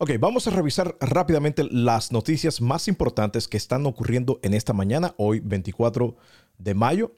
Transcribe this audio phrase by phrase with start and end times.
[0.00, 5.12] Ok, vamos a revisar rápidamente las noticias más importantes que están ocurriendo en esta mañana,
[5.16, 6.14] hoy 24
[6.56, 7.16] de mayo.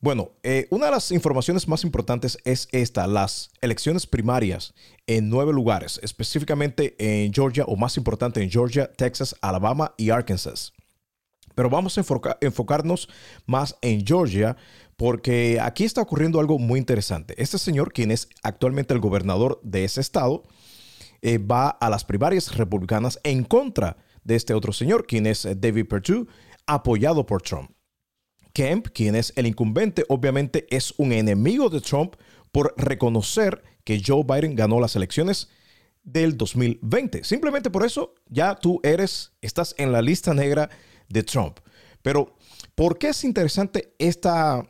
[0.00, 4.74] Bueno, eh, una de las informaciones más importantes es esta, las elecciones primarias
[5.08, 10.72] en nueve lugares, específicamente en Georgia o más importante en Georgia, Texas, Alabama y Arkansas.
[11.56, 12.04] Pero vamos a
[12.40, 13.08] enfocarnos
[13.44, 14.56] más en Georgia
[14.96, 17.34] porque aquí está ocurriendo algo muy interesante.
[17.38, 20.44] Este señor, quien es actualmente el gobernador de ese estado,
[21.26, 25.54] eh, va a las primarias republicanas en contra de este otro señor, quien es eh,
[25.54, 26.26] David Perdue,
[26.66, 27.70] apoyado por Trump.
[28.52, 32.16] Kemp, quien es el incumbente, obviamente es un enemigo de Trump
[32.52, 35.48] por reconocer que Joe Biden ganó las elecciones
[36.02, 37.24] del 2020.
[37.24, 40.68] Simplemente por eso ya tú eres, estás en la lista negra
[41.08, 41.58] de Trump.
[42.02, 42.36] Pero,
[42.74, 44.62] ¿por qué es interesante esta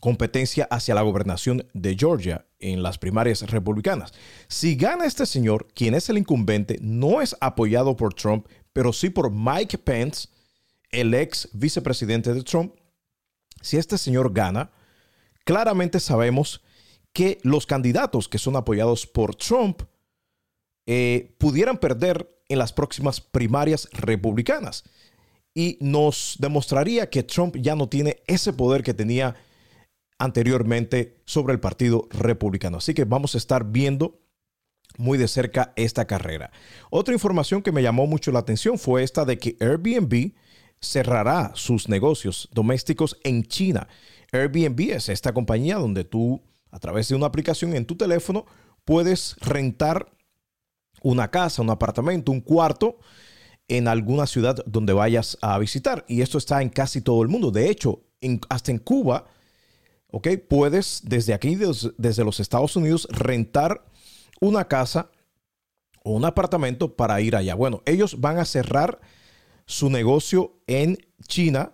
[0.00, 4.12] competencia hacia la gobernación de Georgia en las primarias republicanas.
[4.48, 9.10] Si gana este señor, quien es el incumbente, no es apoyado por Trump, pero sí
[9.10, 10.28] por Mike Pence,
[10.90, 12.74] el ex vicepresidente de Trump.
[13.60, 14.70] Si este señor gana,
[15.44, 16.62] claramente sabemos
[17.12, 19.82] que los candidatos que son apoyados por Trump
[20.86, 24.84] eh, pudieran perder en las próximas primarias republicanas.
[25.54, 29.34] Y nos demostraría que Trump ya no tiene ese poder que tenía
[30.18, 32.78] anteriormente sobre el Partido Republicano.
[32.78, 34.20] Así que vamos a estar viendo
[34.96, 36.50] muy de cerca esta carrera.
[36.90, 40.32] Otra información que me llamó mucho la atención fue esta de que Airbnb
[40.80, 43.88] cerrará sus negocios domésticos en China.
[44.32, 48.46] Airbnb es esta compañía donde tú, a través de una aplicación en tu teléfono,
[48.84, 50.10] puedes rentar
[51.02, 52.98] una casa, un apartamento, un cuarto
[53.68, 56.04] en alguna ciudad donde vayas a visitar.
[56.08, 57.50] Y esto está en casi todo el mundo.
[57.50, 58.02] De hecho,
[58.48, 59.26] hasta en Cuba,
[60.48, 63.84] Puedes desde aquí, desde, los Estados Unidos, rentar
[64.40, 65.10] una casa
[66.02, 67.54] o un apartamento para ir allá.
[67.54, 69.00] Bueno, ellos van a cerrar
[69.66, 71.72] su negocio en China.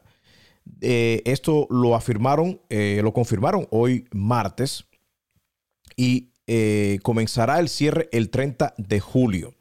[0.80, 4.84] Eh, esto lo afirmaron, eh, lo confirmaron hoy martes
[5.96, 9.55] y eh, comenzará el cierre el 30 de julio.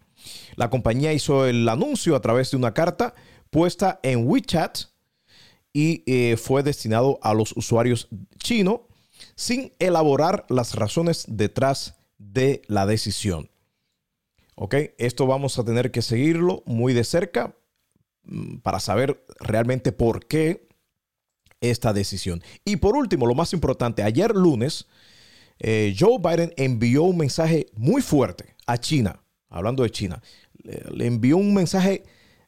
[0.55, 3.13] La compañía hizo el anuncio a través de una carta
[3.51, 4.92] puesta en WeChat
[5.73, 8.07] y eh, fue destinado a los usuarios
[8.37, 8.81] chinos
[9.35, 13.49] sin elaborar las razones detrás de la decisión.
[14.55, 14.75] ¿Ok?
[14.99, 17.55] Esto vamos a tener que seguirlo muy de cerca
[18.23, 20.67] mm, para saber realmente por qué
[21.59, 22.43] esta decisión.
[22.63, 24.85] Y por último, lo más importante, ayer lunes,
[25.59, 30.21] eh, Joe Biden envió un mensaje muy fuerte a China, hablando de China,
[30.63, 32.03] le envió un mensaje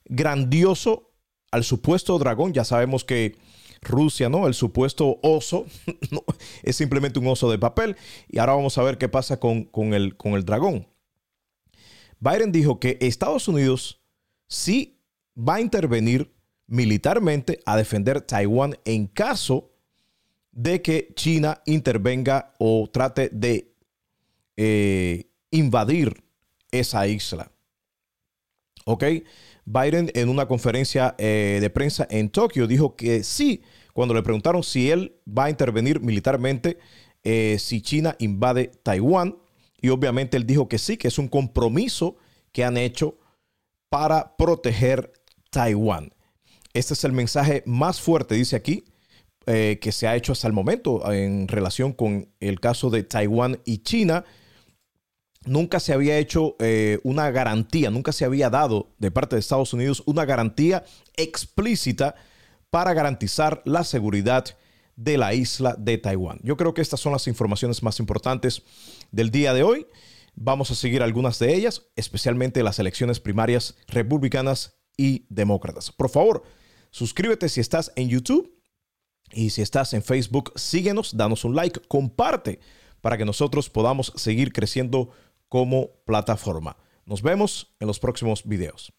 [0.05, 1.11] grandioso
[1.51, 2.53] al supuesto dragón.
[2.53, 3.37] Ya sabemos que
[3.81, 4.47] Rusia, ¿no?
[4.47, 5.65] El supuesto oso
[6.63, 7.95] es simplemente un oso de papel.
[8.27, 10.87] Y ahora vamos a ver qué pasa con, el, con el dragón.
[12.19, 14.01] Biden dijo que Estados Unidos
[14.47, 14.99] sí
[15.37, 16.33] va a intervenir
[16.67, 19.71] militarmente a defender Taiwán en caso
[20.51, 23.75] de que China intervenga o trate de
[24.57, 26.23] eh, invadir
[26.71, 27.51] esa isla.
[28.85, 29.03] ¿Ok?
[29.65, 33.61] Biden en una conferencia eh, de prensa en Tokio dijo que sí,
[33.93, 36.77] cuando le preguntaron si él va a intervenir militarmente
[37.23, 39.37] eh, si China invade Taiwán.
[39.81, 42.15] Y obviamente él dijo que sí, que es un compromiso
[42.51, 43.17] que han hecho
[43.89, 45.11] para proteger
[45.49, 46.13] Taiwán.
[46.73, 48.85] Este es el mensaje más fuerte, dice aquí,
[49.47, 53.59] eh, que se ha hecho hasta el momento en relación con el caso de Taiwán
[53.65, 54.25] y China
[55.45, 59.73] nunca se había hecho eh, una garantía, nunca se había dado de parte de Estados
[59.73, 60.83] Unidos una garantía
[61.15, 62.15] explícita
[62.69, 64.45] para garantizar la seguridad
[64.95, 66.39] de la isla de Taiwán.
[66.43, 68.63] Yo creo que estas son las informaciones más importantes
[69.11, 69.87] del día de hoy.
[70.35, 75.91] Vamos a seguir algunas de ellas, especialmente las elecciones primarias republicanas y demócratas.
[75.91, 76.43] Por favor,
[76.91, 78.53] suscríbete si estás en YouTube
[79.31, 82.59] y si estás en Facebook, síguenos, danos un like, comparte
[83.01, 85.11] para que nosotros podamos seguir creciendo
[85.49, 86.77] como plataforma.
[87.05, 88.93] Nos vemos en los próximos videos.